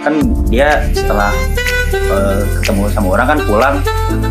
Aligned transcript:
kan 0.00 0.14
dia 0.48 0.88
setelah 0.96 1.28
uh, 2.08 2.40
ketemu 2.60 2.88
sama 2.92 3.08
orang 3.20 3.26
kan 3.36 3.38
pulang 3.44 3.76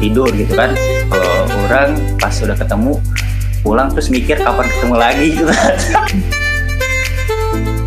tidur 0.02 0.30
gitu 0.34 0.54
kan. 0.58 0.74
Kalau 1.10 1.34
orang 1.70 1.94
pas 2.18 2.34
sudah 2.34 2.58
ketemu 2.58 2.98
pulang 3.62 3.92
terus 3.94 4.10
mikir 4.10 4.40
kapan 4.40 4.66
ketemu 4.66 4.96
lagi 4.98 5.26
gitu. 5.36 5.54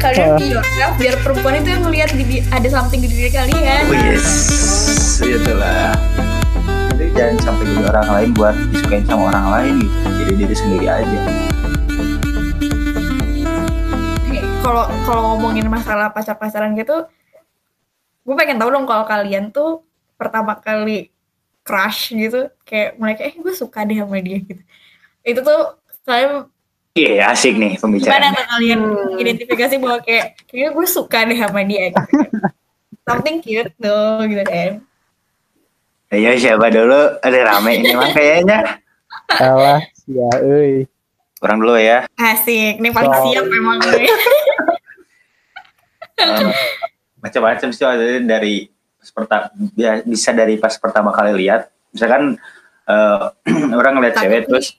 Kalian 0.02 0.34
be 0.34 0.50
yourself 0.50 0.92
biar 0.98 1.14
perempuan 1.22 1.62
itu 1.62 1.68
yang 1.70 1.82
ngelihat 1.86 2.10
di, 2.14 2.42
ada 2.50 2.68
something 2.70 2.98
di 2.98 3.06
diri 3.06 3.30
kalian. 3.30 3.82
Oh 3.86 3.94
yes. 3.94 4.26
Itulah. 5.22 5.94
Jadi 6.90 7.06
jangan 7.14 7.36
sampai 7.38 7.64
jadi 7.70 7.84
orang 7.86 8.08
lain 8.10 8.28
buat 8.34 8.54
disukain 8.74 9.04
sama 9.06 9.30
orang 9.30 9.46
lain 9.54 9.72
gitu. 9.78 9.96
Jadi 10.18 10.32
diri 10.34 10.54
sendiri 10.54 10.86
aja. 10.90 11.20
Kalau 14.62 14.86
kalau 15.06 15.22
ngomongin 15.34 15.66
masalah 15.66 16.10
pacar 16.14 16.38
pacaran 16.38 16.74
gitu 16.78 17.06
gue 18.22 18.34
pengen 18.38 18.58
tahu 18.58 18.70
dong 18.70 18.86
kalau 18.86 19.04
kalian 19.04 19.50
tuh 19.50 19.82
pertama 20.14 20.54
kali 20.58 21.10
crush 21.66 22.14
gitu 22.14 22.50
kayak 22.62 22.98
mulai 22.98 23.14
kayak 23.18 23.34
eh 23.34 23.36
gue 23.38 23.54
suka 23.54 23.82
deh 23.86 23.98
sama 23.98 24.18
dia 24.22 24.38
gitu 24.42 24.62
itu 25.22 25.40
tuh 25.42 25.62
kalian 26.06 26.46
Iya 26.92 27.24
yeah, 27.24 27.32
asik 27.32 27.56
nih 27.56 27.80
pembicaraan. 27.80 28.20
Gimana 28.20 28.36
tuh 28.36 28.46
kalian 28.52 28.80
hmm. 28.84 29.16
identifikasi 29.16 29.74
bahwa 29.80 29.98
kayak 30.04 30.36
kayaknya 30.44 30.70
gue 30.76 30.86
suka 30.92 31.18
deh 31.24 31.38
sama 31.40 31.60
dia 31.64 31.82
gitu. 31.88 32.04
Something 33.08 33.36
cute 33.40 33.72
tuh 33.80 34.28
gitu 34.28 34.44
kan. 34.44 34.72
Ayo 36.12 36.36
siapa 36.36 36.68
dulu? 36.68 37.16
Ada 37.24 37.48
rame 37.48 37.80
ini 37.80 37.96
mah 37.96 38.12
kayaknya. 38.12 38.76
Salah, 39.40 39.80
ya 40.04 40.28
euy. 40.44 40.84
Orang 41.40 41.64
dulu 41.64 41.80
ya. 41.80 42.04
Asik, 42.20 42.76
ini 42.76 42.92
paling 42.92 43.08
oh. 43.08 43.24
siap 43.24 43.44
memang 43.48 43.80
gue. 43.80 44.04
macam-macam 47.32 47.68
sih 47.72 47.84
ada 47.88 48.20
dari 48.20 48.68
pertama 49.10 49.50
ya, 49.74 50.04
bisa 50.04 50.30
dari 50.30 50.60
pas 50.60 50.76
pertama 50.76 51.10
kali 51.10 51.34
lihat. 51.42 51.72
Misalkan 51.90 52.36
uh, 52.86 53.32
orang 53.80 53.98
ngeliat 53.98 54.14
cewek 54.20 54.46
terus 54.46 54.76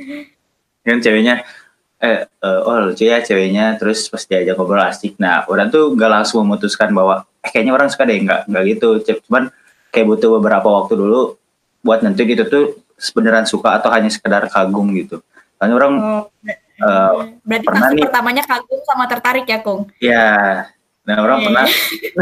kan 0.86 0.98
ceweknya 0.98 1.44
eh 2.02 2.26
uh, 2.44 2.60
oh 2.68 2.90
lucu 2.90 3.08
ya 3.08 3.22
ceweknya 3.22 3.80
terus 3.80 4.10
pas 4.10 4.24
diajak 4.26 4.58
ngobrol 4.58 4.82
asik. 4.82 5.14
Nah 5.20 5.46
orang 5.46 5.70
tuh 5.70 5.94
nggak 5.94 6.10
langsung 6.10 6.42
memutuskan 6.44 6.90
bahwa 6.90 7.28
eh, 7.44 7.50
kayaknya 7.52 7.72
orang 7.76 7.88
suka 7.92 8.08
deh 8.08 8.18
nggak 8.18 8.40
nggak 8.50 8.62
gitu. 8.74 8.88
Cuman 9.28 9.52
kayak 9.94 10.06
butuh 10.10 10.40
beberapa 10.40 10.66
waktu 10.66 10.98
dulu 10.98 11.38
buat 11.84 12.02
nentuin 12.02 12.34
itu 12.34 12.44
tuh 12.48 12.80
sebenarnya 12.98 13.46
suka 13.46 13.78
atau 13.78 13.92
hanya 13.94 14.10
sekedar 14.10 14.48
kagum 14.50 14.90
gitu. 14.96 15.22
Karena 15.60 15.72
orang 15.78 15.94
oh, 16.02 16.22
uh, 16.82 17.30
berarti 17.46 17.64
pernah 17.64 17.88
nih, 17.94 18.04
pertamanya 18.04 18.44
kagum 18.44 18.80
sama 18.84 19.04
tertarik 19.06 19.46
ya 19.46 19.58
kung? 19.62 19.88
Ya 20.02 20.26
nah 21.04 21.20
orang 21.20 21.38
yeah. 21.40 21.46
pernah 21.46 21.66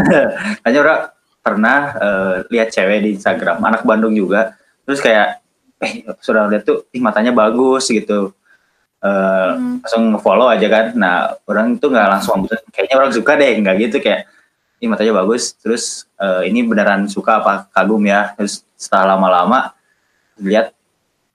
hanya 0.67 0.79
orang 0.83 1.01
pernah 1.43 1.79
uh, 1.99 2.35
lihat 2.49 2.71
cewek 2.71 3.03
di 3.03 3.11
Instagram 3.19 3.59
anak 3.59 3.83
Bandung 3.83 4.15
juga. 4.15 4.55
Terus 4.87 5.03
kayak 5.03 5.43
eh 5.83 6.07
sudah 6.23 6.47
lihat 6.47 6.63
tuh 6.63 6.87
ih 6.95 7.03
matanya 7.03 7.35
bagus 7.35 7.91
gitu. 7.91 8.31
Uh, 9.03 9.59
hmm. 9.59 9.83
langsung 9.83 10.05
follow 10.23 10.47
aja 10.47 10.71
kan. 10.71 10.87
Nah 10.95 11.35
orang 11.51 11.75
tuh 11.83 11.91
nggak 11.91 12.09
langsung 12.09 12.47
kayaknya 12.71 12.97
orang 13.03 13.11
suka 13.11 13.35
deh 13.35 13.51
nggak 13.59 13.77
gitu 13.91 13.99
kayak 13.99 14.31
ini 14.79 14.87
matanya 14.87 15.13
bagus. 15.19 15.59
Terus 15.59 16.07
uh, 16.23 16.47
ini 16.47 16.63
beneran 16.63 17.11
suka 17.11 17.43
apa? 17.43 17.67
Kagum 17.75 18.07
ya. 18.07 18.31
Terus 18.39 18.63
setelah 18.79 19.19
lama-lama 19.19 19.75
lihat 20.39 20.71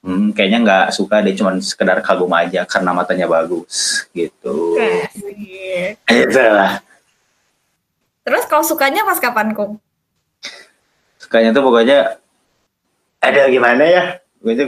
hmm, 0.08 0.32
kayaknya 0.32 0.60
nggak 0.64 0.86
suka 0.96 1.20
deh 1.20 1.36
cuman 1.36 1.60
sekedar 1.60 2.00
kagum 2.00 2.32
aja 2.32 2.64
karena 2.64 2.96
matanya 2.96 3.28
bagus 3.28 4.08
gitu. 4.16 4.80
Itu 6.08 6.40
lah 6.40 6.87
terus 8.28 8.44
kalau 8.52 8.68
sukanya 8.68 9.08
pas 9.08 9.24
kapan 9.24 9.56
kok 9.56 9.80
sukanya 11.16 11.56
tuh 11.56 11.64
pokoknya 11.64 12.20
ada 13.24 13.48
gimana 13.48 13.88
ya 13.88 14.04
gue 14.44 14.54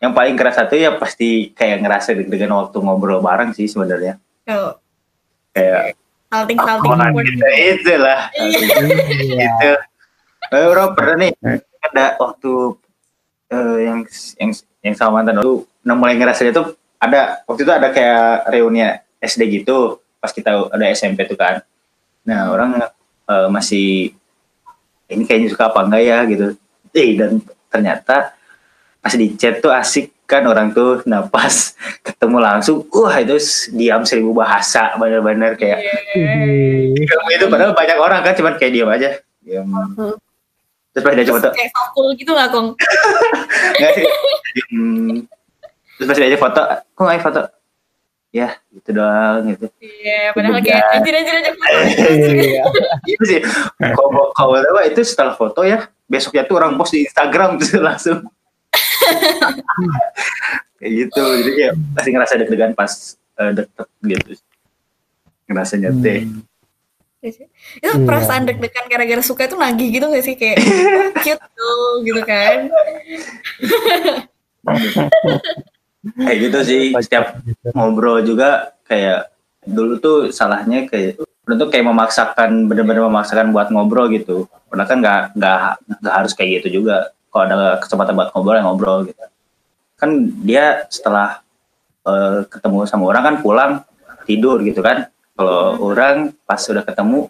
yang 0.00 0.16
paling 0.16 0.34
keras 0.34 0.56
satu 0.56 0.74
ya 0.80 0.96
pasti 0.96 1.52
kayak 1.52 1.84
ngerasa 1.84 2.16
dengan 2.16 2.64
waktu 2.64 2.76
ngobrol 2.80 3.20
bareng 3.20 3.52
sih 3.52 3.68
sebenarnya. 3.68 4.16
Oh. 4.48 4.72
Kayak 5.52 6.00
salting 6.32 6.56
salting 6.56 6.90
gitu, 7.20 7.46
itu 7.52 7.94
lah. 8.00 8.32
itu. 8.32 9.72
Eh, 10.50 10.66
bro 10.66 10.96
pernah 10.96 11.28
nih 11.28 11.32
ada 11.84 12.16
waktu 12.16 12.52
uh, 13.52 13.76
yang 13.78 14.08
yang 14.40 14.50
yang 14.80 14.94
sama 14.96 15.20
mantan 15.20 15.36
dulu, 15.38 15.68
nah 15.84 15.92
mulai 15.92 16.16
ngerasa 16.16 16.48
itu 16.48 16.74
ada 16.96 17.44
waktu 17.44 17.68
itu 17.68 17.72
ada 17.72 17.92
kayak 17.92 18.48
reuni 18.48 18.82
SD 19.20 19.62
gitu 19.62 20.00
pas 20.20 20.30
kita 20.30 20.70
ada 20.70 20.84
SMP 20.92 21.24
tuh 21.26 21.40
kan. 21.40 21.64
Nah 22.28 22.52
orang 22.52 22.78
uh, 23.26 23.48
masih 23.48 24.12
ini 25.10 25.26
kayaknya 25.26 25.50
suka 25.50 25.72
apa 25.72 25.80
enggak 25.82 26.02
ya 26.04 26.18
gitu. 26.28 26.46
Eh 26.94 27.16
dan 27.18 27.40
ternyata 27.72 28.36
pas 29.00 29.16
di 29.16 29.32
chat 29.34 29.64
tuh 29.64 29.72
asik 29.72 30.12
kan 30.30 30.46
orang 30.46 30.70
tuh 30.70 31.02
nah 31.10 31.26
pas 31.26 31.74
ketemu 32.06 32.38
langsung 32.38 32.86
wah 32.94 33.18
itu 33.18 33.34
diam 33.74 34.06
seribu 34.06 34.30
bahasa 34.30 34.94
bener-bener 34.94 35.58
kayak 35.58 35.82
yeah. 36.14 37.34
itu 37.34 37.46
padahal 37.50 37.74
banyak 37.74 37.98
orang 37.98 38.22
kan 38.22 38.38
cuman 38.38 38.54
kayak 38.54 38.72
diam 38.78 38.86
aja 38.86 39.18
diam 39.42 39.66
uh-huh. 39.66 40.14
terus 40.94 41.02
pas 41.02 41.12
dia 41.18 41.26
coba 41.26 41.50
tuh 41.50 41.52
kayak 41.58 41.72
cool 41.96 42.10
gitu 42.14 42.30
lah 42.30 42.46
kong 42.46 42.78
nggak 43.82 43.92
sih 43.98 44.06
hmm. 44.70 45.26
terus 45.98 46.06
pas 46.06 46.16
dia 46.22 46.28
aja 46.30 46.38
foto 46.38 46.62
kok 46.94 47.02
nggak 47.02 47.24
foto 47.26 47.42
ya 48.30 48.54
gitu 48.70 48.94
doang 48.94 49.42
gitu. 49.50 49.66
Iya 49.82 50.30
yeah, 50.30 50.30
padahal 50.30 50.62
kayak 50.62 50.84
anjir 50.94 51.14
anjir 51.18 51.34
anjir. 51.34 51.54
Iya. 52.30 52.62
Itu 53.06 53.24
sih. 53.26 53.40
Kalau 53.78 54.30
kalau 54.34 54.54
itu 54.86 55.02
setelah 55.02 55.34
foto 55.34 55.66
ya 55.66 55.90
besoknya 56.06 56.46
tuh 56.46 56.62
orang 56.62 56.78
post 56.78 56.94
di 56.94 57.02
Instagram 57.06 57.58
tuh 57.58 57.82
langsung. 57.86 58.18
Kayak 60.78 60.92
gitu 60.94 61.22
jadi 61.42 61.50
kayak 61.58 61.72
masih 61.98 62.10
ngerasa 62.14 62.32
deg-degan 62.40 62.72
pas 62.78 62.92
uh, 63.42 63.50
deket 63.50 63.88
gitu. 64.06 64.30
Ngerasanya 65.50 65.90
teh. 65.98 66.22
Hmm. 66.24 66.46
itu 67.20 67.44
yeah. 67.84 68.00
perasaan 68.00 68.48
deg-degan 68.48 68.88
gara-gara 68.88 69.20
suka 69.20 69.44
itu 69.44 69.52
nagih 69.52 69.92
gitu 69.92 70.08
gak 70.08 70.24
sih? 70.24 70.40
Kayak 70.40 70.64
cute 71.20 71.44
tuh 71.52 72.00
gitu 72.00 72.22
kan 72.24 72.72
kayak 76.00 76.38
gitu 76.48 76.58
sih 76.64 76.82
setiap 76.96 77.36
ngobrol 77.76 78.24
juga 78.24 78.72
kayak 78.88 79.28
dulu 79.68 80.00
tuh 80.00 80.18
salahnya 80.32 80.88
kayak 80.88 81.20
tuh 81.50 81.68
kayak 81.68 81.82
memaksakan 81.82 82.70
bener-bener 82.70 83.02
memaksakan 83.10 83.50
buat 83.50 83.74
ngobrol 83.74 84.06
gitu. 84.14 84.46
Padahal 84.70 84.86
kan 84.86 84.98
nggak 85.02 85.20
nggak 85.34 85.58
nggak 85.98 86.14
harus 86.14 86.32
kayak 86.38 86.62
gitu 86.62 86.82
juga. 86.82 87.10
Kalau 87.30 87.42
ada 87.46 87.78
kesempatan 87.82 88.14
buat 88.14 88.30
ngobrol 88.30 88.54
ya 88.54 88.62
ngobrol 88.62 88.98
gitu. 89.10 89.24
Kan 89.98 90.30
dia 90.46 90.86
setelah 90.86 91.42
uh, 92.06 92.46
ketemu 92.46 92.86
sama 92.86 93.10
orang 93.10 93.22
kan 93.26 93.34
pulang 93.42 93.72
tidur 94.30 94.62
gitu 94.62 94.78
kan. 94.78 95.10
Kalau 95.34 95.74
hmm. 95.74 95.82
orang 95.90 96.16
pas 96.46 96.60
sudah 96.62 96.86
ketemu 96.86 97.26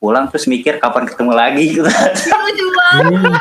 pulang 0.00 0.24
terus 0.32 0.48
mikir 0.48 0.80
kapan 0.80 1.04
ketemu 1.04 1.32
lagi 1.36 1.64
gitu. 1.68 1.84
Lucu 1.84 2.66
banget. 2.72 3.32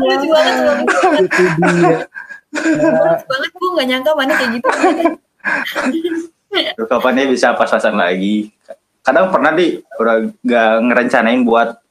Lucu 0.00 0.28
banget 0.32 2.08
banget 3.30 3.50
gue 3.56 3.70
gak 3.76 3.88
nyangka 3.88 4.10
mana 4.12 4.32
kayak 4.36 4.50
gitu. 4.60 4.68
Kapan 6.84 7.12
dia 7.16 7.26
bisa 7.28 7.56
pas-pasan 7.56 7.96
lagi? 7.96 8.52
Kadang 9.02 9.32
pernah 9.32 9.56
di 9.56 9.80
orang 9.98 10.30
gak 10.44 10.72
ngerencanain 10.84 11.42
buat 11.42 11.82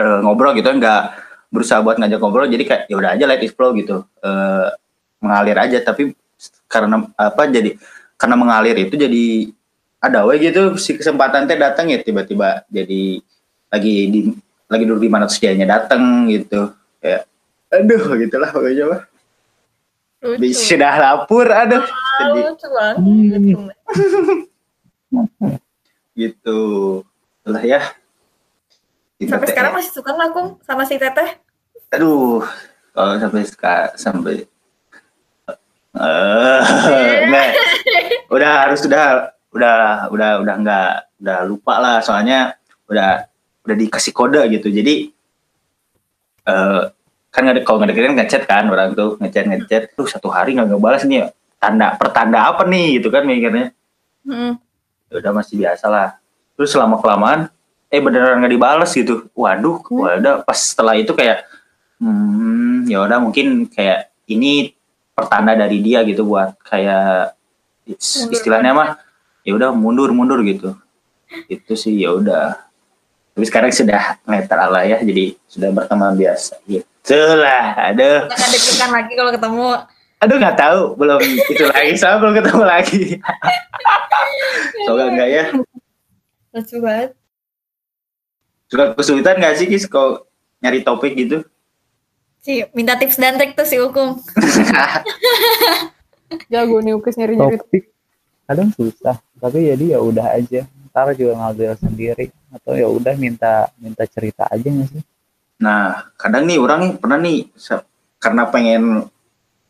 uh, 0.00 0.18
ngobrol 0.24 0.56
gitu 0.56 0.70
nggak 0.70 1.02
berusaha 1.50 1.82
buat 1.82 1.98
ngajak 1.98 2.18
ngobrol 2.22 2.46
jadi 2.46 2.64
kayak 2.64 2.82
ya 2.86 2.94
udah 2.96 3.10
aja 3.18 3.24
let 3.26 3.42
it 3.42 3.52
flow 3.52 3.74
gitu. 3.76 4.06
Uh, 4.22 4.70
mengalir 5.20 5.58
aja 5.58 5.78
tapi 5.84 6.16
karena 6.70 7.04
apa 7.18 7.42
jadi 7.50 7.76
karena 8.16 8.36
mengalir 8.38 8.76
itu 8.80 8.96
jadi 8.96 9.52
ada 10.00 10.24
we 10.24 10.40
gitu 10.40 10.80
si 10.80 10.96
kesempatan 10.96 11.44
teh 11.44 11.60
datang 11.60 11.92
ya 11.92 12.00
tiba-tiba 12.00 12.64
jadi 12.72 13.20
lagi 13.68 13.94
di 14.08 14.20
lagi 14.70 14.84
duduk 14.88 15.02
di 15.04 15.10
mana 15.12 15.28
terus 15.28 15.42
datang 15.42 16.30
gitu. 16.30 16.72
Ya 17.04 17.26
aduh 17.68 18.16
gitulah 18.16 18.48
pokoknya 18.48 18.84
mah 18.88 19.09
sudah 20.52 20.94
lapor 21.00 21.48
aduh. 21.48 21.84
Jadi 22.20 22.40
gitu. 26.16 26.60
Lah 27.48 27.64
ya. 27.64 27.80
Sampai 29.20 29.48
sekarang 29.48 29.72
masih 29.76 29.92
suka 29.92 30.12
nggak 30.12 30.64
sama 30.64 30.84
si 30.84 31.00
Teteh? 31.00 31.40
Aduh, 31.92 32.44
kalau 32.92 33.16
sampai 33.20 33.44
sekarang 33.48 33.92
sampai 33.96 34.48
uh, 35.96 36.60
udah 38.32 38.52
harus 38.68 38.80
udah 38.84 39.34
udah 39.52 40.08
udah 40.08 40.30
udah 40.44 40.54
nggak 40.60 40.92
udah 41.20 41.38
lupa 41.48 41.74
lah. 41.80 41.96
Soalnya 42.04 42.56
udah 42.88 43.28
udah 43.64 43.76
dikasih 43.76 44.12
kode 44.12 44.40
gitu. 44.52 44.68
Jadi 44.72 45.12
uh, 46.48 46.88
kan 47.30 47.46
nggak 47.46 47.62
kalau 47.62 47.78
nggak 47.78 47.94
deketin 47.94 48.14
ngechat 48.18 48.42
kan 48.44 48.66
orang 48.66 48.92
tuh 48.92 49.14
ngechat 49.22 49.46
ngechat. 49.46 49.82
Tuh 49.94 50.06
satu 50.10 50.28
hari 50.28 50.58
nggak 50.58 50.74
ngebalas 50.74 51.06
nih 51.06 51.30
tanda 51.62 51.94
pertanda 51.94 52.50
apa 52.50 52.66
nih 52.66 52.98
gitu 52.98 53.08
kan 53.08 53.22
mikirnya. 53.22 53.70
Hmm. 54.20 54.60
ya 55.08 55.14
udah 55.18 55.32
masih 55.32 55.58
biasa 55.58 55.86
lah. 55.88 56.08
Terus 56.58 56.70
selama 56.76 57.00
kelamaan 57.00 57.48
eh 57.88 58.02
beneran 58.02 58.42
nggak 58.42 58.52
dibales 58.52 58.90
gitu. 58.90 59.30
Waduh 59.32 59.78
waduh 59.88 60.42
pas 60.42 60.58
setelah 60.58 60.98
itu 60.98 61.14
kayak 61.14 61.46
hmm 62.02 62.90
ya 62.90 63.06
udah 63.06 63.18
mungkin 63.22 63.70
kayak 63.70 64.10
ini 64.26 64.74
pertanda 65.14 65.54
dari 65.54 65.78
dia 65.78 66.02
gitu 66.02 66.26
buat 66.26 66.58
kayak 66.66 67.34
Mundur. 67.90 68.34
istilahnya 68.34 68.72
mah 68.74 68.90
ya 69.46 69.54
udah 69.54 69.70
mundur 69.70 70.10
mundur 70.10 70.42
gitu. 70.42 70.74
Itu 71.46 71.78
sih 71.78 71.94
ya 71.94 72.10
udah. 72.10 72.58
Tapi 73.30 73.44
sekarang 73.46 73.70
sudah 73.70 74.18
netral 74.26 74.68
lah 74.74 74.82
ya 74.82 74.98
jadi 74.98 75.38
sudah 75.46 75.70
berteman 75.70 76.18
biasa 76.18 76.58
gitu 76.66 76.89
lah 77.08 77.64
aduh. 77.90 78.28
Kita 78.28 78.46
deg-degan 78.52 78.90
lagi 78.92 79.12
kalau 79.16 79.30
ketemu. 79.32 79.68
aduh 80.20 80.36
nggak 80.36 80.56
tahu. 80.60 80.80
Belum 81.00 81.18
itu 81.24 81.64
lagi. 81.64 81.92
Saya 81.96 82.20
belum 82.20 82.34
ketemu 82.36 82.62
lagi. 82.64 83.02
Semoga 84.84 85.04
enggak 85.08 85.28
ya. 85.32 85.44
Lucu 86.52 86.76
banget. 86.82 87.10
suka 88.70 88.94
kesulitan 88.94 89.34
nggak 89.42 89.54
sih 89.58 89.66
kis 89.66 89.82
kalau 89.90 90.22
nyari 90.62 90.86
topik 90.86 91.18
gitu? 91.18 91.42
Si 92.38 92.62
minta 92.70 92.94
tips 92.94 93.18
dan 93.18 93.34
trik 93.34 93.58
tuh 93.58 93.66
si 93.66 93.82
Ukung. 93.82 94.22
Jago 96.52 96.78
nih 96.78 96.94
Ukis 96.94 97.18
nyari-nyari. 97.18 97.58
topik 97.58 97.84
kadang 98.46 98.70
susah 98.74 99.18
tapi 99.42 99.66
jadi 99.74 99.96
ya 99.96 99.98
udah 99.98 100.38
aja. 100.38 100.62
Ntar 100.90 101.14
juga 101.18 101.34
ngambil 101.38 101.70
sendiri. 101.82 102.26
Atau 102.54 102.78
ya 102.78 102.86
udah 102.86 103.14
minta 103.18 103.70
minta 103.78 104.06
cerita 104.06 104.46
aja 104.50 104.68
nggak 104.70 104.88
sih 104.90 105.02
Nah, 105.60 106.08
kadang 106.16 106.48
nih 106.48 106.56
orang 106.56 106.78
nih 106.80 106.92
pernah 106.96 107.18
nih 107.20 107.38
karena 108.16 108.42
pengen 108.48 109.06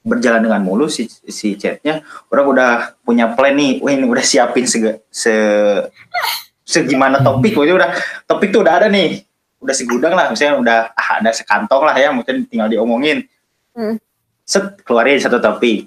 berjalan 0.00 0.40
dengan 0.40 0.62
mulus 0.64 0.96
si, 0.96 1.10
si 1.28 1.58
chatnya, 1.60 2.00
orang 2.32 2.46
udah 2.56 2.70
punya 3.04 3.34
plan 3.36 3.52
nih, 3.52 3.84
wah 3.84 3.92
ini 3.92 4.08
udah 4.08 4.24
siapin 4.24 4.64
se, 4.64 4.80
se 5.12 5.34
segimana 6.64 7.20
topik, 7.20 7.52
pokoknya 7.52 7.74
udah 7.76 7.90
topik 8.24 8.48
tuh 8.48 8.64
udah 8.64 8.80
ada 8.80 8.88
nih, 8.88 9.20
udah 9.60 9.74
segudang 9.76 10.16
lah, 10.16 10.32
misalnya 10.32 10.56
udah 10.56 10.78
ah, 10.96 11.08
ada 11.20 11.30
sekantong 11.36 11.82
lah 11.84 11.96
ya, 11.98 12.08
mungkin 12.14 12.48
tinggal 12.48 12.70
diomongin, 12.70 13.28
Hmm. 13.70 14.02
set 14.42 14.82
keluarin 14.82 15.22
satu 15.22 15.38
topik. 15.38 15.86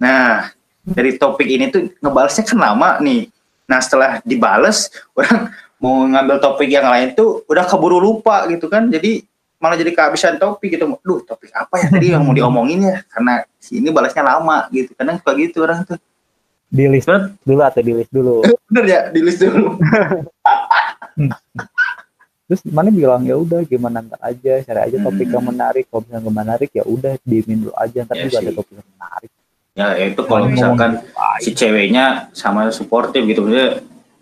Nah, 0.00 0.48
dari 0.80 1.20
topik 1.20 1.44
ini 1.44 1.68
tuh 1.68 1.92
ngebalesnya 2.00 2.48
kan 2.48 2.58
lama 2.58 2.96
nih. 3.04 3.28
Nah, 3.68 3.78
setelah 3.84 4.18
dibales, 4.24 4.88
orang 5.12 5.52
mau 5.82 6.06
ngambil 6.06 6.38
topik 6.38 6.70
yang 6.70 6.86
lain 6.86 7.10
tuh 7.12 7.42
udah 7.44 7.66
keburu 7.66 7.98
lupa 7.98 8.46
gitu 8.46 8.70
kan. 8.70 8.86
Jadi 8.86 9.26
malah 9.58 9.74
jadi 9.74 9.90
kehabisan 9.90 10.38
topik 10.38 10.72
gitu. 10.72 10.86
Duh 11.02 11.20
topik 11.20 11.50
apa 11.50 11.74
ya 11.76 11.86
tadi 11.90 12.06
yang 12.08 12.22
mau 12.22 12.30
diomongin 12.30 12.86
ya? 12.86 13.02
Karena 13.04 13.42
si 13.58 13.76
ini 13.76 13.90
balasnya 13.90 14.22
lama 14.22 14.70
gitu. 14.70 14.94
Kadang 14.94 15.18
suka 15.18 15.32
gitu 15.36 15.58
orang 15.60 15.82
tuh. 15.82 15.98
Di 16.66 16.88
list 16.88 17.04
Bener, 17.04 17.36
dulu 17.44 17.60
atau 17.60 17.82
di 17.82 17.92
list 17.92 18.08
dulu? 18.10 18.34
Bener 18.70 18.84
ya 18.86 19.00
di 19.10 19.20
list 19.20 19.42
dulu. 19.42 19.76
Terus 22.42 22.60
mana 22.68 22.88
bilang 22.88 23.22
ya 23.22 23.34
udah 23.34 23.64
gimana 23.64 24.00
ntar 24.02 24.20
aja 24.20 24.60
cari 24.60 24.80
aja 24.82 24.96
topik 24.98 25.26
Hmm. 25.26 25.34
yang 25.34 25.44
menarik. 25.46 25.84
Kalau 25.88 26.00
misalnya 26.00 26.20
nggak 26.22 26.36
menarik 26.38 26.70
ya 26.70 26.84
udah 26.84 27.12
diemin 27.22 27.58
dulu 27.62 27.72
aja. 27.74 27.98
Ntar 28.02 28.16
Ya 28.16 28.22
juga 28.22 28.36
ada 28.38 28.44
sih. 28.44 28.56
topik 28.56 28.74
yang 28.74 28.88
menarik. 28.90 29.30
Ya 29.72 29.86
itu 29.98 30.22
kalau 30.22 30.44
misalkan 30.46 30.90
si 31.40 31.50
ceweknya 31.52 32.04
sama 32.32 32.68
suportif 32.68 33.24
gitu. 33.24 33.40
Maksudnya 33.42 33.68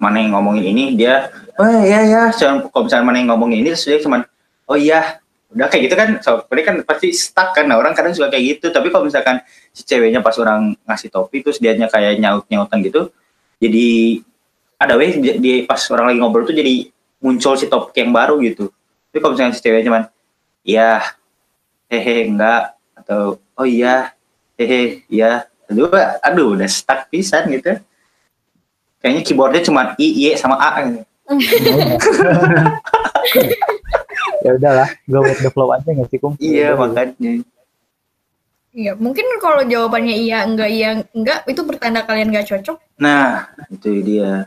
mana 0.01 0.17
yang 0.25 0.33
ngomongin 0.33 0.65
ini 0.73 0.97
dia 0.97 1.29
oh 1.61 1.69
iya 1.85 2.01
ya 2.09 2.23
Cuman 2.33 2.67
kalau 2.73 2.89
misalnya 2.89 3.05
mana 3.05 3.17
yang 3.21 3.31
ngomongin 3.37 3.61
ini 3.61 3.69
terus 3.77 3.85
dia 3.85 4.01
cuman 4.01 4.25
oh 4.65 4.81
iya. 4.81 5.21
Udah 5.51 5.67
kayak 5.67 5.83
gitu 5.91 5.95
kan 5.99 6.09
so, 6.23 6.47
ini 6.55 6.63
kan 6.63 6.77
pasti 6.87 7.11
stuck 7.11 7.51
kan 7.51 7.67
nah, 7.67 7.75
orang 7.75 7.91
kadang 7.91 8.15
suka 8.15 8.31
kayak 8.31 8.57
gitu. 8.57 8.71
Tapi 8.71 8.87
kalau 8.87 9.11
misalkan 9.11 9.43
si 9.75 9.83
ceweknya 9.83 10.23
pas 10.23 10.39
orang 10.39 10.79
ngasih 10.87 11.11
topik 11.11 11.43
terus 11.43 11.59
dianya 11.59 11.91
kayak 11.91 12.23
nyaut 12.23 12.47
nyautan 12.47 12.79
gitu 12.87 13.11
jadi 13.59 14.19
ada 14.81 14.97
weh 14.97 15.13
di, 15.21 15.29
di- 15.37 15.65
pas 15.69 15.83
orang 15.93 16.15
lagi 16.15 16.19
ngobrol 16.23 16.49
tuh 16.49 16.57
jadi 16.57 16.89
muncul 17.21 17.59
si 17.59 17.69
topik 17.69 17.93
yang 17.99 18.15
baru 18.15 18.41
gitu. 18.41 18.73
Tapi 19.11 19.19
kalau 19.21 19.35
misalnya 19.37 19.53
si 19.53 19.61
ceweknya 19.61 19.87
cuman 19.91 20.03
iya 20.65 21.03
hehe 21.91 22.31
enggak 22.31 22.79
atau 22.97 23.37
oh 23.59 23.67
iya 23.67 24.15
hehe 24.55 25.05
iya 25.11 25.51
aduh 25.67 25.91
aduh 26.23 26.55
udah 26.55 26.71
stuck 26.71 27.11
pisan 27.11 27.51
gitu 27.51 27.77
kayaknya 29.01 29.23
keyboardnya 29.23 29.63
cuma 29.63 29.83
i 29.97 30.07
y 30.07 30.33
sama 30.35 30.55
a 30.55 30.71
gitu. 30.85 31.01
ya 34.41 34.51
udahlah 34.53 34.89
go 35.05 35.21
with 35.21 35.39
the 35.39 35.51
flow 35.51 35.71
aja 35.71 35.87
nggak 35.87 36.09
sih 36.09 36.19
kum 36.19 36.35
iya 36.39 36.73
Ya 36.73 36.77
makanya 36.77 37.33
Iya, 38.71 38.95
mungkin 38.95 39.27
kalau 39.43 39.67
jawabannya 39.67 40.15
iya, 40.15 40.47
enggak, 40.47 40.71
iya, 40.71 41.03
enggak, 41.11 41.43
itu 41.45 41.59
bertanda 41.67 42.07
kalian 42.07 42.31
enggak 42.31 42.47
cocok. 42.47 42.79
nah 42.97 43.51
itu 43.67 43.99
dia 44.01 44.47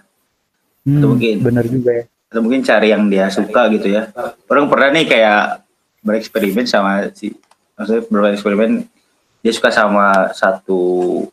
Hmm, 0.84 1.00
Atau 1.00 1.16
mungkin. 1.16 1.36
bener 1.40 1.64
juga 1.64 1.92
ya 1.96 2.04
atau 2.28 2.42
mungkin 2.44 2.60
cari 2.60 2.92
yang 2.92 3.08
dia 3.08 3.32
suka 3.32 3.72
gitu 3.72 3.88
ya 3.88 4.12
orang 4.50 4.68
pernah 4.68 4.92
nih 4.92 5.08
kayak 5.08 5.64
bereksperimen 6.02 6.68
sama 6.68 7.08
si 7.16 7.32
maksudnya 7.80 8.04
bereksperimen 8.04 8.84
dia 9.40 9.54
suka 9.56 9.72
sama 9.72 10.28
satu 10.34 11.24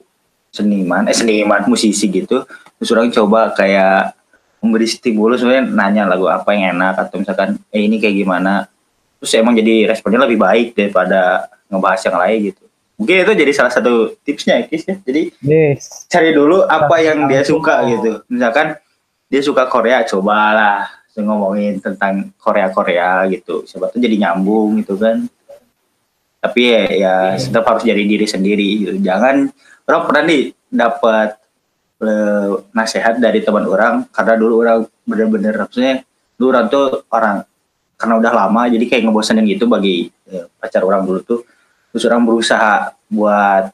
seniman 0.51 1.03
eh 1.05 1.17
seniman 1.17 1.67
musisi 1.67 2.07
gitu 2.07 2.47
terus 2.81 2.91
orang 2.97 3.13
coba 3.13 3.53
kayak 3.53 4.17
memberi 4.65 4.89
stimulus 4.89 5.45
sebenarnya 5.45 5.69
nanya 5.69 6.03
lagu 6.09 6.25
apa 6.29 6.57
yang 6.57 6.81
enak 6.81 6.97
atau 6.97 7.21
misalkan 7.21 7.61
eh 7.69 7.85
ini 7.85 8.01
kayak 8.01 8.17
gimana 8.17 8.67
terus 9.21 9.37
emang 9.37 9.53
jadi 9.53 9.89
responnya 9.93 10.25
lebih 10.25 10.41
baik 10.41 10.73
daripada 10.73 11.49
ngebahas 11.69 12.01
yang 12.09 12.17
lain 12.17 12.39
gitu 12.53 12.65
mungkin 12.97 13.25
itu 13.25 13.33
jadi 13.33 13.53
salah 13.57 13.73
satu 13.73 14.17
tipsnya 14.25 14.61
ya 14.61 14.65
Kis 14.69 14.85
ya 14.85 14.97
jadi 15.05 15.23
yes 15.45 16.01
cari 16.11 16.37
dulu 16.37 16.67
apa 16.67 17.01
yang 17.01 17.31
dia 17.31 17.47
suka 17.47 17.87
gitu. 17.89 18.21
Misalkan 18.29 18.77
dia 19.31 19.41
suka 19.41 19.65
Korea, 19.71 20.03
cobalah 20.05 20.91
ngomongin 21.15 21.79
tentang 21.79 22.35
Korea 22.41 22.69
Korea 22.73 23.25
gitu. 23.31 23.63
Siapa 23.65 23.95
tuh 23.95 24.01
jadi 24.03 24.17
nyambung 24.27 24.83
gitu 24.83 24.99
kan. 24.99 25.25
Tapi 26.41 26.61
ya, 26.73 26.83
ya 26.91 27.15
tetap 27.37 27.65
harus 27.69 27.85
jadi 27.85 28.01
diri 28.01 28.27
sendiri. 28.27 28.69
Gitu. 28.85 28.95
Jangan 29.05 29.49
orang 29.87 30.03
pernah 30.09 30.23
nih 30.25 30.43
dapat 30.73 31.37
eh, 32.01 32.51
nasihat 32.73 33.17
dari 33.17 33.41
teman 33.41 33.65
orang 33.65 34.09
karena 34.11 34.35
dulu 34.35 34.55
orang 34.61 34.79
bener-bener 35.05 35.55
maksudnya 35.57 36.03
dulu 36.35 36.49
orang 36.51 36.67
tuh 36.69 36.87
orang 37.13 37.37
karena 38.01 38.15
udah 38.17 38.33
lama 38.33 38.63
jadi 38.67 38.85
kayak 38.89 39.03
ngebosenin 39.05 39.45
gitu 39.47 39.69
bagi 39.69 40.09
eh, 40.29 40.49
pacar 40.57 40.81
orang 40.83 41.05
dulu 41.05 41.21
tuh. 41.21 41.41
Terus 41.91 42.05
orang 42.07 42.23
berusaha 42.23 42.95
buat 43.11 43.69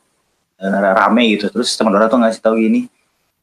eh, 0.59 0.91
rame 0.97 1.23
gitu 1.37 1.53
terus 1.53 1.71
teman 1.73 1.95
orang 1.95 2.09
tuh 2.09 2.19
ngasih 2.19 2.41
tahu 2.41 2.57
gini 2.57 2.89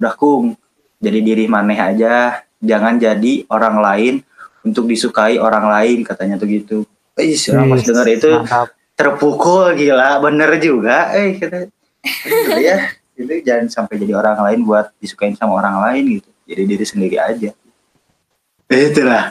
udah 0.02 0.14
kum 0.18 0.58
jadi 0.98 1.20
diri 1.22 1.46
maneh 1.46 1.78
aja 1.78 2.42
jangan 2.60 2.98
jadi 2.98 3.46
orang 3.48 3.78
lain 3.80 4.14
untuk 4.64 4.88
disukai 4.88 5.36
orang 5.38 5.68
lain 5.68 6.02
katanya 6.02 6.40
tuh 6.40 6.48
gitu. 6.48 6.78
Ih, 7.14 7.36
orang 7.52 7.68
pas 7.70 7.80
Yes, 7.80 7.88
denger 7.88 8.08
itu 8.10 8.32
mantap. 8.34 8.68
terpukul 8.96 9.76
gila 9.76 10.18
bener 10.20 10.50
juga 10.58 11.12
eh 11.14 11.38
kata 11.38 11.68
"Bener 12.26 12.58
ya 12.58 12.78
itu 13.14 13.34
jangan 13.46 13.68
sampai 13.70 14.02
jadi 14.02 14.14
orang 14.18 14.38
lain 14.42 14.60
buat 14.66 14.90
disukain 14.98 15.38
sama 15.38 15.58
orang 15.58 15.78
lain 15.90 16.04
gitu 16.20 16.30
jadi 16.50 16.64
diri 16.66 16.86
sendiri 16.86 17.18
aja 17.22 17.52
itulah 18.74 19.30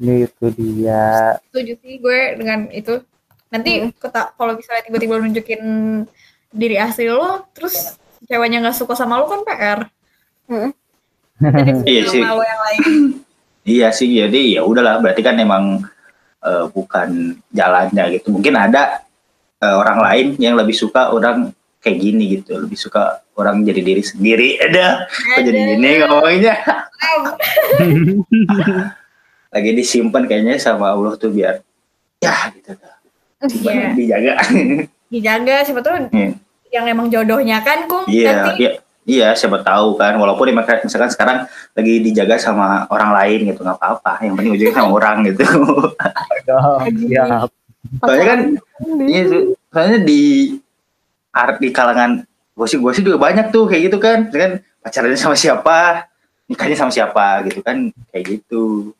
itu 0.00 0.46
dia 0.56 1.36
Setuju 1.52 1.72
sih 1.84 2.00
gue 2.00 2.20
dengan 2.40 2.72
itu. 2.72 3.04
Nanti 3.52 3.92
keta- 4.00 4.32
kalau 4.32 4.56
misalnya 4.56 4.88
tiba-tiba 4.88 5.20
nunjukin 5.20 5.62
diri 6.50 6.80
asli 6.80 7.04
lo, 7.10 7.44
terus 7.52 8.00
ceweknya 8.24 8.64
nggak 8.64 8.78
suka 8.80 8.96
sama 8.96 9.20
lo 9.20 9.28
kan 9.28 9.44
PR. 9.44 9.80
Mm. 10.48 10.70
Jadi 11.40 11.70
Iya 11.92 12.02
sih. 12.08 12.20
sama 12.24 12.32
lo 12.40 12.42
yang 12.46 12.60
lain. 12.64 12.84
Iya 13.60 13.88
sih, 13.92 14.08
jadi 14.08 14.40
ya 14.56 14.62
udahlah. 14.64 15.04
Berarti 15.04 15.20
kan 15.20 15.36
emang 15.36 15.84
eh, 16.40 16.64
bukan 16.72 17.36
jalannya 17.52 18.04
gitu. 18.16 18.32
Mungkin 18.32 18.56
ada 18.56 19.04
eh, 19.60 19.74
orang 19.76 20.00
lain 20.00 20.26
yang 20.40 20.56
lebih 20.56 20.72
suka 20.72 21.12
orang 21.12 21.52
kayak 21.80 21.98
gini 21.98 22.24
gitu, 22.38 22.60
lebih 22.60 22.76
suka 22.76 23.24
orang 23.34 23.64
jadi 23.64 23.80
diri 23.80 24.04
sendiri. 24.04 24.56
Ada, 24.64 25.08
kok 25.08 25.40
jadi 25.42 25.60
gini 25.74 25.88
ngomongnya. 26.04 26.54
Lagi 29.50 29.70
disimpan 29.74 30.24
kayaknya 30.24 30.54
sama 30.56 30.94
Allah 30.94 31.16
tuh 31.16 31.32
biar 31.32 31.58
ya 32.20 32.52
gitu. 32.54 32.76
Simpan, 33.40 33.72
Iya. 33.72 33.88
dijaga. 33.96 34.32
Dijaga 35.12 35.56
siapa 35.66 35.80
tuh 35.82 36.06
Hmm. 36.12 36.38
yang 36.70 36.86
emang 36.86 37.10
jodohnya 37.10 37.58
kan, 37.64 37.88
Kum. 37.90 38.06
Iya, 38.06 38.30
Nanti 38.54 38.62
iya. 38.62 38.70
Iya, 39.10 39.28
siapa 39.34 39.58
tahu 39.64 39.98
kan. 39.98 40.14
Walaupun 40.14 40.54
misalkan 40.54 41.10
sekarang 41.10 41.48
lagi 41.74 41.98
dijaga 41.98 42.38
sama 42.38 42.86
orang 42.86 43.10
lain 43.16 43.50
gitu, 43.50 43.64
nggak 43.64 43.80
apa-apa. 43.80 44.22
Yang 44.22 44.34
penting 44.38 44.52
ujungnya 44.54 44.74
sama 44.76 44.90
orang 44.94 45.16
gitu. 45.26 45.42
Oh, 46.46 46.78
siap 46.84 47.48
Soalnya 47.98 48.26
kan 48.28 48.40
Iya, 49.02 49.22
tuh. 49.26 49.42
soalnya 49.72 49.98
di 50.04 50.22
art 51.30 51.56
di 51.58 51.70
kalangan 51.70 52.22
gosip-gosip 52.54 53.02
juga 53.02 53.18
banyak 53.18 53.48
tuh 53.48 53.64
kayak 53.64 53.82
gitu 53.88 53.98
kan, 53.98 54.28
kan 54.28 54.60
pacarannya 54.82 55.16
sama 55.16 55.34
siapa, 55.34 56.04
nikahnya 56.44 56.76
sama 56.76 56.92
siapa 56.92 57.46
gitu 57.46 57.62
kan, 57.62 57.88
kayak 58.10 58.24
gitu. 58.36 58.92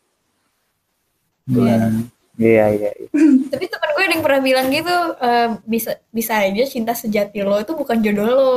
Hmm, 1.50 2.06
iya 2.38 2.70
iya 2.70 2.90
iya. 2.94 3.08
Tapi 3.52 3.64
teman 3.66 3.88
gue 3.92 4.04
ada 4.06 4.14
yang 4.14 4.24
pernah 4.24 4.40
bilang 4.40 4.66
gitu, 4.70 4.96
eh, 5.18 5.48
bisa 5.66 5.98
bisa 6.08 6.38
aja 6.38 6.62
cinta 6.64 6.94
sejati 6.94 7.42
lo 7.42 7.58
itu 7.58 7.74
bukan 7.74 7.98
jodoh 8.00 8.28
lo. 8.28 8.54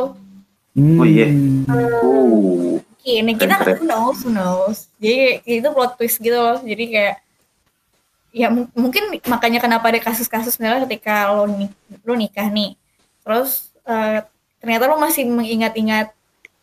Hmm, 0.74 0.98
Oh, 0.98 1.06
iya. 1.06 1.28
Uh, 1.70 2.82
Ini 3.04 3.36
kita 3.36 3.60
who 3.78 3.84
knows, 3.84 4.24
who 4.24 4.32
knows. 4.32 4.88
Jadi 4.98 5.44
itu 5.44 5.68
plot 5.70 6.00
twist 6.00 6.18
gitu 6.18 6.34
loh. 6.34 6.58
Jadi 6.64 6.84
kayak 6.88 7.16
ya 8.34 8.48
mu- 8.50 8.72
mungkin 8.74 9.22
makanya 9.28 9.62
kenapa 9.62 9.92
ada 9.94 10.00
kasus-kasus 10.02 10.58
misalnya 10.58 10.88
ketika 10.90 11.30
lo 11.30 11.46
nih 11.46 11.70
lo 12.02 12.14
nikah 12.16 12.50
nih, 12.50 12.74
terus 13.24 13.72
eh, 13.84 14.20
ternyata 14.60 14.88
lo 14.88 14.96
masih 14.96 15.24
mengingat-ingat 15.26 16.12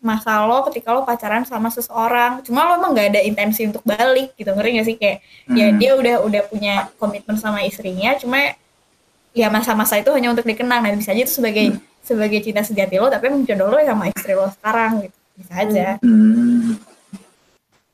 masa 0.01 0.49
lo 0.49 0.65
ketika 0.73 0.97
lo 0.97 1.05
pacaran 1.05 1.45
sama 1.45 1.69
seseorang, 1.69 2.41
cuma 2.41 2.65
lo 2.65 2.81
emang 2.81 2.97
gak 2.97 3.13
ada 3.13 3.21
intensi 3.21 3.69
untuk 3.69 3.85
balik 3.85 4.33
gitu, 4.33 4.49
ngerti 4.49 4.71
gak 4.81 4.87
sih 4.89 4.97
kayak 4.97 5.19
ya 5.53 5.67
Hmm. 5.69 5.77
dia 5.77 5.91
udah 5.93 6.17
udah 6.25 6.43
punya 6.49 6.75
komitmen 6.97 7.37
sama 7.37 7.61
istrinya, 7.61 8.17
cuma 8.17 8.57
ya 9.37 9.53
masa-masa 9.53 10.01
itu 10.01 10.09
hanya 10.11 10.33
untuk 10.33 10.49
dikenang 10.49 10.81
dan 10.81 10.97
bisa 10.97 11.13
aja 11.13 11.21
itu 11.21 11.37
sebagai 11.37 11.77
sebagai 12.01 12.41
cinta 12.41 12.65
sejati 12.65 12.97
lo, 12.97 13.13
tapi 13.13 13.29
emang 13.29 13.45
jodoh 13.45 13.69
lo 13.69 13.77
ya 13.77 13.93
sama 13.93 14.09
istri 14.09 14.33
lo 14.33 14.49
sekarang 14.49 15.05
gitu, 15.05 15.17
bisa 15.37 15.53
aja 15.61 15.87
Hmm, 16.01 16.81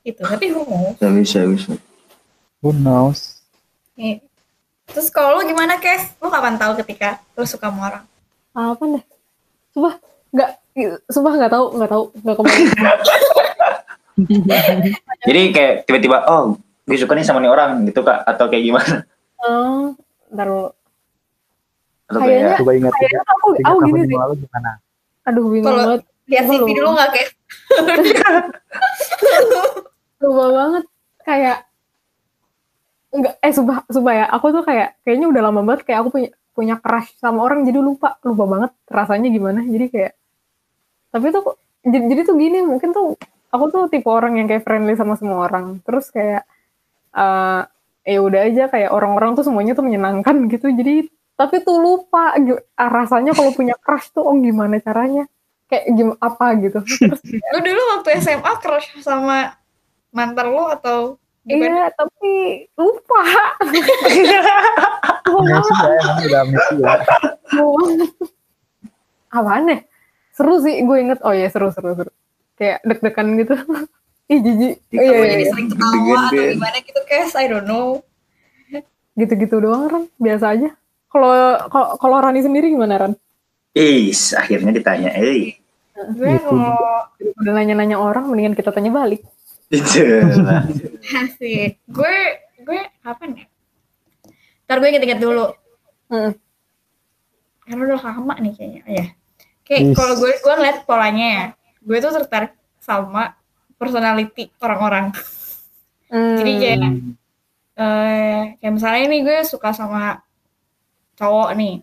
gitu. 0.07 0.23
Tapi 0.23 0.47
who 0.55 0.63
knows? 0.63 0.95
bisa 0.95 1.11
bisa 1.11 1.39
bisa. 1.51 1.73
Who 2.63 2.71
knows? 2.71 3.43
Nih. 3.99 4.23
Terus 4.87 5.11
kalau 5.11 5.35
lo 5.35 5.43
gimana, 5.43 5.83
Kes? 5.83 6.15
Lo 6.23 6.31
kapan 6.31 6.55
tahu 6.55 6.79
ketika 6.79 7.19
lo 7.35 7.43
suka 7.43 7.67
sama 7.67 7.91
orang? 7.91 8.05
Apa 8.57 8.83
deh? 8.89 9.05
Sumpah 9.71 9.95
nggak 10.33 10.51
sumpah 11.07 11.33
nggak 11.35 11.53
tahu 11.53 11.65
nggak 11.77 11.91
tahu 11.91 12.05
nggak 12.17 12.37
kemarin. 12.37 12.67
Jadi 15.29 15.41
kayak 15.53 15.73
tiba-tiba 15.85 16.25
oh 16.27 16.57
gue 16.83 16.97
suka 16.97 17.13
nih 17.13 17.23
sama 17.23 17.39
nih 17.39 17.51
orang 17.51 17.85
gitu 17.85 18.01
kak 18.01 18.25
atau 18.25 18.49
kayak 18.49 18.65
gimana? 18.65 19.05
Oh, 19.39 19.93
ntar 20.31 20.47
dulu. 20.47 20.69
Atau 22.07 22.21
Kayaknya- 22.21 22.47
kayak 22.47 22.57
Coba 22.57 22.73
ingat 22.73 22.93
Kayaknya 22.95 23.21
aku 23.27 23.47
tiga 23.53 23.67
aku 23.67 23.79
gini 23.85 24.01
sih. 24.03 24.17
lalu 24.17 24.35
gimana? 24.39 24.71
Aduh 25.25 25.45
bingung 25.47 25.67
Kalau- 25.67 25.83
banget. 25.85 26.01
Lihat 26.27 26.45
CV 26.45 26.69
dulu 26.73 26.89
nggak, 26.91 27.09
Kes? 27.13 27.29
Lupa 30.19 30.45
banget 30.51 30.85
kayak 31.23 31.57
enggak 33.11 33.35
eh 33.39 33.53
sumpah 33.53 33.79
sumpah 33.87 34.13
ya 34.13 34.27
aku 34.27 34.47
tuh 34.51 34.63
kayak 34.63 34.99
kayaknya 35.03 35.27
udah 35.27 35.43
lama 35.43 35.61
banget 35.63 35.83
kayak 35.85 35.99
aku 36.01 36.11
punya 36.11 36.31
punya 36.57 36.81
crush 36.81 37.13
sama 37.21 37.45
orang 37.45 37.69
jadi 37.69 37.85
lupa 37.85 38.17
lupa 38.25 38.45
banget 38.49 38.73
rasanya 38.89 39.29
gimana. 39.29 39.61
Jadi 39.61 39.87
kayak 39.93 40.13
tapi 41.13 41.27
tuh 41.29 41.61
jadi, 41.85 42.05
jadi 42.09 42.21
tuh 42.25 42.37
gini 42.41 42.59
mungkin 42.65 42.97
tuh 42.97 43.21
aku 43.53 43.65
tuh 43.69 43.83
tipe 43.93 44.09
orang 44.09 44.41
yang 44.41 44.49
kayak 44.49 44.65
friendly 44.65 44.97
sama 44.97 45.21
semua 45.21 45.45
orang. 45.45 45.85
Terus 45.85 46.09
kayak 46.09 46.49
eh 47.17 47.63
ya 48.07 48.21
udah 48.23 48.41
aja 48.47 48.65
kayak 48.71 48.91
orang-orang 48.93 49.37
tuh 49.37 49.45
semuanya 49.45 49.77
tuh 49.77 49.85
menyenangkan 49.85 50.49
gitu. 50.49 50.73
Jadi 50.73 51.13
tapi 51.37 51.61
tuh 51.61 51.77
lupa 51.77 52.33
ah, 52.81 52.89
rasanya 52.89 53.37
kalau 53.37 53.53
punya 53.53 53.77
crush 53.77 54.09
tuh 54.17 54.25
oh 54.25 54.37
gimana 54.41 54.81
caranya? 54.81 55.29
Kayak 55.69 55.85
gimana 55.93 56.19
apa 56.25 56.47
gitu. 56.65 56.81
Terus 57.13 57.23
Lo 57.53 57.59
dulu 57.61 57.83
waktu 57.97 58.09
SMA 58.25 58.53
crush 58.65 58.89
sama 59.05 59.53
mantan 60.17 60.49
lo 60.49 60.73
atau 60.73 60.99
gimana? 61.45 61.69
Iya, 61.69 61.87
tapi 61.93 62.33
lupa. 62.75 63.23
Amnesia 65.27 65.77
ya, 65.77 65.99
emang 65.99 66.19
udah 66.23 66.41
amnesia. 66.43 66.93
Apaan 69.31 69.65
ya? 69.69 69.79
Seru 70.33 70.55
sih, 70.61 70.85
gue 70.85 70.97
inget. 71.01 71.19
Oh 71.25 71.33
iya, 71.33 71.49
seru, 71.49 71.73
seru, 71.73 71.97
seru. 71.97 72.13
Kayak 72.57 72.85
deg-degan 72.85 73.29
gitu. 73.37 73.55
Ih, 74.33 74.39
jijik. 74.43 74.75
Oh, 74.91 74.99
iya, 74.99 75.03
iya, 75.07 75.23
jadi 75.31 75.45
iya. 75.47 75.51
sering 75.55 75.69
ketawa 75.71 76.17
atau 76.27 76.45
gimana 76.51 76.79
gitu, 76.83 77.01
Kes? 77.07 77.31
I 77.39 77.47
don't 77.47 77.67
know. 77.67 78.03
Gitu-gitu 79.15 79.57
doang, 79.63 79.87
Ran. 79.87 80.05
Biasa 80.19 80.45
aja. 80.53 80.71
Kalau 81.07 81.31
kalau- 81.97 82.21
Rani 82.21 82.43
sendiri 82.43 82.69
gimana, 82.69 82.99
Ran? 82.99 83.13
Is 83.73 84.35
akhirnya 84.35 84.73
ditanya, 84.75 85.15
eh 85.15 85.57
Gue 86.13 86.37
Gitu. 86.37 86.45
kalau 86.45 86.77
Udah 87.41 87.53
nanya-nanya 87.57 87.97
orang, 87.97 88.29
mendingan 88.29 88.53
kita 88.53 88.69
tanya 88.69 88.93
balik. 88.93 89.25
itu 89.73 89.99
lah. 90.45 90.63
asik, 91.25 91.81
gue 91.91 92.17
gue 92.63 92.81
apa 93.03 93.25
nih? 93.27 93.47
Ntar 94.67 94.77
gue 94.83 94.89
inget-inget 94.91 95.21
dulu. 95.23 95.47
Heeh. 96.11 96.35
Karena 97.67 97.83
udah 97.87 98.01
lama 98.03 98.35
nih 98.43 98.53
kayaknya. 98.55 98.81
Oh, 98.87 98.93
ya. 98.95 99.07
Kayak 99.67 99.83
Is. 99.83 99.95
kalau 99.99 100.15
gue 100.19 100.31
gue 100.39 100.55
ngeliat 100.55 100.79
polanya 100.87 101.27
ya, 101.27 101.45
gue 101.83 101.99
tuh 101.99 102.13
tertarik 102.15 102.55
sama 102.79 103.35
personality 103.79 104.51
orang-orang. 104.63 105.11
Hmm. 106.11 106.39
Jadi 106.39 106.53
kayak 106.63 106.79
eh 107.77 108.43
kayak 108.63 108.73
misalnya 108.73 109.05
nih 109.11 109.21
gue 109.27 109.37
suka 109.43 109.75
sama 109.75 110.23
cowok 111.19 111.51
nih. 111.59 111.83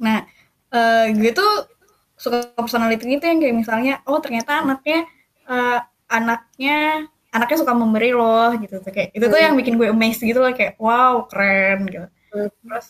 Nah, 0.00 0.24
eh 0.72 1.12
gue 1.12 1.30
tuh 1.36 1.68
suka 2.16 2.52
personality 2.56 3.04
gitu 3.04 3.24
yang 3.24 3.40
kayak 3.40 3.56
misalnya, 3.56 3.94
oh 4.08 4.20
ternyata 4.20 4.64
anaknya 4.64 5.04
eh, 5.48 5.80
anaknya 6.08 7.08
anaknya 7.34 7.56
suka 7.64 7.74
memberi 7.76 8.10
loh 8.18 8.48
gitu 8.62 8.74
tuh 8.84 8.92
kayak 8.94 9.08
itu 9.16 9.26
tuh 9.32 9.40
yang 9.40 9.54
bikin 9.58 9.74
gue 9.80 9.88
amazed 9.94 10.22
gitu 10.24 10.38
loh 10.44 10.52
kayak 10.58 10.76
wow 10.80 11.24
keren 11.30 11.78
gitu. 11.88 12.06
Hmm. 12.32 12.48
Terus 12.64 12.86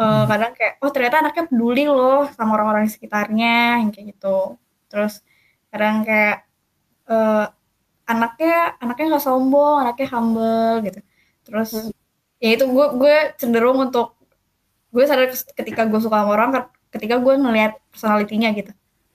eh, 0.00 0.22
kadang 0.30 0.52
kayak 0.58 0.74
oh 0.82 0.90
ternyata 0.94 1.16
anaknya 1.22 1.44
peduli 1.50 1.82
loh 1.88 2.18
sama 2.36 2.50
orang-orang 2.56 2.82
di 2.88 2.92
sekitarnya 2.96 3.80
yang 3.84 3.90
kayak 3.94 4.06
gitu. 4.16 4.56
Terus 4.90 5.12
kadang 5.72 5.96
kayak 6.08 6.36
eh, 7.10 7.44
anaknya 8.12 8.52
anaknya 8.82 9.04
nggak 9.16 9.24
sombong, 9.26 9.76
anaknya 9.86 10.06
humble 10.14 10.74
gitu. 10.86 11.00
Terus 11.46 11.70
Hmm. 11.72 11.92
ya 12.44 12.48
itu 12.56 12.64
gue 12.68 12.86
gue 13.00 13.16
cenderung 13.40 13.78
untuk 13.86 14.06
gue 14.94 15.04
sadar 15.08 15.28
ketika 15.58 15.82
gue 15.90 16.00
suka 16.04 16.16
sama 16.22 16.32
orang 16.36 16.50
ketika 16.92 17.16
gue 17.24 17.34
ngelihat 17.40 17.72
personalitinya 17.92 18.48
gitu. 18.58 18.72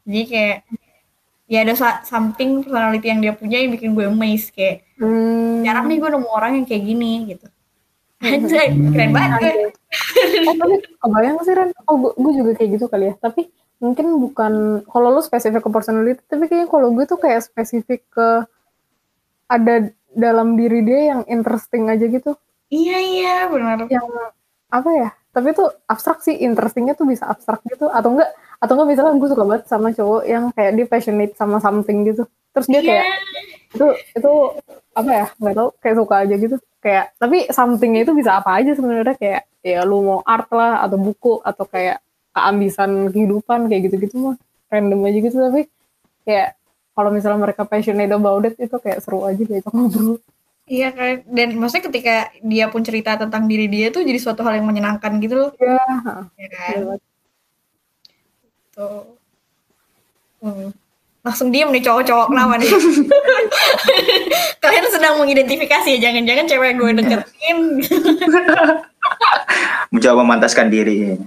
Jadi 0.08 0.22
kayak 0.32 0.58
ya 1.48 1.64
ada 1.64 1.74
something 2.04 2.64
personality 2.64 3.08
yang 3.08 3.20
dia 3.24 3.34
punya 3.34 3.58
yang 3.64 3.72
bikin 3.72 3.96
gue 3.96 4.06
amazed 4.08 4.52
kayak 4.52 4.84
Hmm. 4.98 5.62
jarang 5.62 5.86
nih 5.88 6.02
gue 6.02 6.10
nemu 6.10 6.30
orang 6.34 6.52
yang 6.58 6.66
kayak 6.66 6.84
gini 6.84 7.30
gitu. 7.30 7.46
Anjay, 8.18 8.74
keren 8.74 9.14
banget. 9.14 9.78
Oh, 10.50 10.56
tapi 10.58 10.76
kebayang 10.98 11.38
sih 11.46 11.54
Ren, 11.54 11.70
oh 11.86 11.96
gue, 12.02 12.12
gue 12.18 12.32
juga 12.34 12.52
kayak 12.58 12.70
gitu 12.74 12.86
kali 12.90 13.14
ya. 13.14 13.16
Tapi 13.22 13.46
mungkin 13.78 14.18
bukan 14.18 14.82
kalau 14.90 15.14
lu 15.14 15.22
spesifik 15.22 15.62
ke 15.62 15.70
personality, 15.70 16.18
tapi 16.26 16.50
kayaknya 16.50 16.66
kalau 16.66 16.90
gue 16.98 17.06
tuh 17.06 17.22
kayak 17.22 17.46
spesifik 17.46 18.02
ke 18.10 18.42
ada 19.46 19.94
dalam 20.18 20.58
diri 20.58 20.82
dia 20.82 21.14
yang 21.14 21.22
interesting 21.30 21.94
aja 21.94 22.10
gitu. 22.10 22.34
Iya 22.74 22.98
iya 22.98 23.36
benar. 23.54 23.86
Yang 23.86 24.10
apa 24.74 24.90
ya? 24.98 25.10
Tapi 25.38 25.54
tuh 25.54 25.70
abstrak 25.86 26.26
sih, 26.26 26.34
interestingnya 26.42 26.98
tuh 26.98 27.06
bisa 27.06 27.30
abstrak 27.30 27.62
gitu. 27.70 27.86
Atau 27.94 28.18
enggak, 28.18 28.34
atau 28.58 28.74
enggak 28.74 28.90
misalnya 28.90 29.14
gue 29.22 29.30
suka 29.30 29.44
banget 29.46 29.64
sama 29.70 29.94
cowok 29.94 30.24
yang 30.26 30.50
kayak 30.50 30.72
dia 30.74 30.86
passionate 30.90 31.34
sama 31.38 31.62
something 31.62 32.10
gitu. 32.10 32.26
Terus 32.58 32.66
dia 32.66 32.82
Iya. 32.82 32.90
kayak 32.90 33.06
itu 33.68 33.88
itu 34.18 34.32
apa 34.98 35.10
ya 35.14 35.26
nggak 35.38 35.56
tahu 35.60 35.70
kayak 35.78 35.96
suka 36.00 36.16
aja 36.26 36.36
gitu 36.40 36.56
kayak 36.82 37.06
tapi 37.20 37.38
somethingnya 37.52 38.02
itu 38.02 38.14
bisa 38.16 38.40
apa 38.40 38.58
aja 38.58 38.72
sebenarnya 38.74 39.14
kayak 39.14 39.42
ya 39.62 39.84
lu 39.84 40.02
mau 40.02 40.20
art 40.26 40.48
lah 40.50 40.82
atau 40.82 40.98
buku 40.98 41.44
atau 41.44 41.68
kayak 41.68 42.00
keambisan 42.34 43.12
kehidupan 43.12 43.68
kayak 43.68 43.92
gitu-gitu 43.92 44.16
mah 44.24 44.36
random 44.72 45.06
aja 45.06 45.20
gitu 45.20 45.38
tapi 45.38 45.62
kayak 46.24 46.56
kalau 46.96 47.10
misalnya 47.14 47.44
mereka 47.44 47.62
passionate 47.68 48.10
about 48.10 48.42
it 48.48 48.56
itu 48.58 48.74
kayak 48.80 49.04
seru 49.04 49.22
aja 49.22 49.38
gitu 49.38 49.68
ngobrol 49.70 50.18
Iya 50.68 50.92
kan. 50.92 51.24
Dan 51.32 51.56
maksudnya 51.56 51.88
ketika 51.88 52.16
dia 52.44 52.68
pun 52.68 52.84
cerita 52.84 53.16
tentang 53.16 53.48
diri 53.48 53.72
dia 53.72 53.88
tuh 53.88 54.04
jadi 54.04 54.20
suatu 54.20 54.44
hal 54.44 54.60
yang 54.60 54.68
menyenangkan 54.68 55.16
gitu 55.24 55.48
loh. 55.48 55.52
ya 55.58 55.80
Ya 56.36 56.48
kan. 56.52 57.00
Tuh. 58.76 59.16
Hmm. 60.44 60.70
Langsung 61.28 61.52
diem 61.52 61.68
nih 61.72 61.84
cowok-cowok 61.84 62.28
kenapa 62.32 62.56
nih? 62.56 62.72
Kalian 64.64 64.86
sedang 64.88 65.20
mengidentifikasi 65.20 65.88
ya, 65.98 66.00
jangan-jangan 66.08 66.46
cewek 66.48 66.72
gue 66.80 66.92
deketin. 67.04 67.58
Mencoba 69.92 70.24
memantaskan 70.24 70.72
diri. 70.72 71.12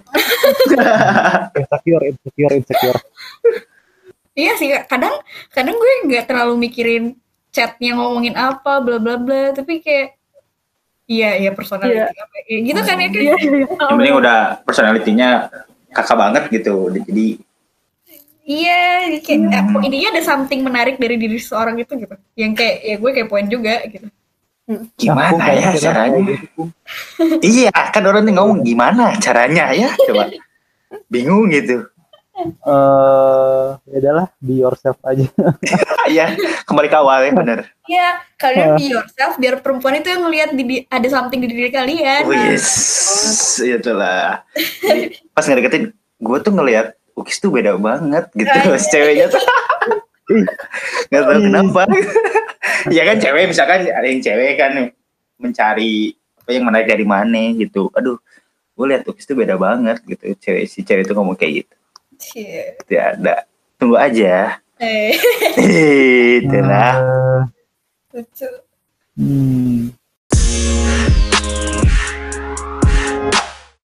insecure, 1.58 2.04
insecure, 2.08 2.54
insecure. 2.56 3.00
iya 4.32 4.56
sih, 4.56 4.72
kadang 4.88 5.20
kadang 5.52 5.76
gue 5.76 5.92
nggak 6.08 6.32
terlalu 6.32 6.56
mikirin 6.56 7.20
chatnya 7.50 7.94
ngomongin 7.94 8.34
apa, 8.34 8.78
bla 8.78 8.96
bla 8.96 9.16
bla, 9.16 9.50
tapi 9.50 9.78
kayak 9.78 10.14
iya 11.04 11.34
iya 11.36 11.50
personality 11.50 11.98
Iya. 11.98 12.22
apa 12.22 12.36
ya, 12.46 12.58
gitu 12.62 12.80
kan 12.80 12.96
ya 12.96 13.08
kan? 13.08 13.18
iya 13.18 13.34
iya 13.36 13.66
Yang 13.66 13.96
penting 13.98 14.14
udah 14.16 14.38
personalitinya 14.62 15.28
kakak 15.90 16.16
banget 16.16 16.42
gitu. 16.50 16.74
Jadi 16.94 17.26
Iya, 18.40 19.06
kayak 19.22 19.46
eh, 19.46 19.86
intinya 19.86 20.08
ada 20.10 20.22
something 20.26 20.66
menarik 20.66 20.98
dari 20.98 21.14
diri 21.14 21.38
seseorang 21.38 21.78
itu 21.78 21.94
gitu. 21.94 22.14
Yang 22.34 22.52
kayak 22.58 22.76
ya 22.82 22.94
gue 22.98 23.10
kepoin 23.14 23.46
juga 23.46 23.74
gitu. 23.86 24.08
gimana 24.94 25.34
Aku 25.34 25.50
ya 25.50 25.70
kayak 25.70 25.82
caranya? 25.82 26.14
kayak 26.14 26.40
gitu, 26.46 26.62
iya, 27.42 27.74
kan 27.90 28.02
orang 28.06 28.22
nih 28.22 28.34
ngomong 28.38 28.58
gimana 28.62 29.18
caranya 29.18 29.70
ya? 29.70 29.90
Coba 29.98 30.30
bingung 31.12 31.50
gitu. 31.50 31.86
Eh, 32.40 33.66
ya 33.86 33.96
udahlah, 34.00 34.26
be 34.38 34.54
yourself 34.58 34.96
aja. 35.02 35.26
Iya, 36.10 36.34
kembali 36.66 36.90
ke 36.90 36.96
awal 36.98 37.22
ya 37.22 37.30
bener. 37.30 37.58
Iya, 37.86 38.08
kalian 38.34 38.74
be 38.74 38.90
yourself 38.90 39.38
biar 39.38 39.62
perempuan 39.62 40.02
itu 40.02 40.10
yang 40.10 40.26
ngelihat 40.26 40.50
di, 40.58 40.82
ada 40.90 41.06
something 41.06 41.38
di 41.38 41.46
diri 41.46 41.70
kalian. 41.70 42.26
Oh, 42.26 42.34
yes, 42.34 42.66
itulah. 43.62 44.42
Jadi, 44.82 45.14
pas 45.36 45.46
ngedeketin, 45.46 45.94
gue 45.94 46.38
tuh 46.42 46.50
ngelihat 46.50 46.98
Ukis 47.14 47.38
tuh 47.38 47.52
beda 47.52 47.76
banget 47.76 48.26
gitu, 48.32 48.48
Ah, 48.48 48.74
iya. 48.74 48.80
ceweknya 48.80 49.26
tuh. 49.28 49.42
nggak 51.10 51.22
tahu 51.26 51.40
kenapa 51.42 51.82
ya 52.88 53.02
kan 53.02 53.16
cewek 53.18 53.50
misalkan 53.50 53.82
ada 53.90 54.06
yang 54.06 54.22
cewek 54.22 54.54
kan 54.54 54.72
mencari 55.36 56.14
apa 56.38 56.50
yang 56.54 56.64
menarik 56.70 56.86
dari 56.86 57.02
mana 57.02 57.50
gitu 57.58 57.90
aduh 57.90 58.14
gue 58.78 58.86
lihat 58.86 59.02
tuh 59.02 59.18
itu 59.18 59.34
beda 59.34 59.58
banget 59.58 59.98
gitu 60.06 60.30
cewek 60.38 60.64
si 60.70 60.86
cewek 60.86 61.02
itu 61.02 61.12
ngomong 61.12 61.34
kayak 61.34 61.66
gitu 61.66 61.74
Iya. 62.20 62.76
Cie. 62.76 62.76
Tidak 62.84 63.04
ada. 63.16 63.34
Tunggu 63.80 63.96
aja. 63.96 64.60
Eh. 64.76 65.16
Hey. 65.60 66.44
Itulah. 66.44 66.94
Lucu. 68.12 68.48
Hmm. 69.16 69.92